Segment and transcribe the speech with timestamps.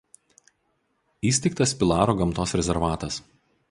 [1.33, 3.27] Įsteigtas Pilaro gamtos rezervatas.